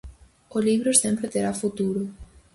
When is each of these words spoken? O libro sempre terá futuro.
O 0.55 0.59
libro 0.67 0.91
sempre 1.03 1.31
terá 1.33 1.51
futuro. 1.61 2.01